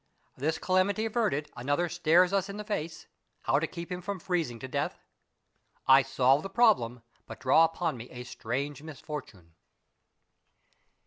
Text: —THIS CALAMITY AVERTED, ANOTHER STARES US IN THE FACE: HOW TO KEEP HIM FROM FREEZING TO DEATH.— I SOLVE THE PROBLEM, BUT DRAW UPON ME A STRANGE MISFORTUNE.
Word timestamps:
—THIS 0.35 0.57
CALAMITY 0.57 1.05
AVERTED, 1.05 1.51
ANOTHER 1.55 1.87
STARES 1.87 2.33
US 2.33 2.49
IN 2.49 2.57
THE 2.57 2.63
FACE: 2.63 3.05
HOW 3.43 3.59
TO 3.59 3.67
KEEP 3.67 3.91
HIM 3.91 4.01
FROM 4.01 4.17
FREEZING 4.19 4.57
TO 4.57 4.67
DEATH.— 4.67 4.97
I 5.97 6.01
SOLVE 6.01 6.41
THE 6.41 6.49
PROBLEM, 6.49 7.03
BUT 7.27 7.39
DRAW 7.39 7.65
UPON 7.65 7.97
ME 7.97 8.09
A 8.09 8.23
STRANGE 8.23 8.81
MISFORTUNE. 8.81 9.53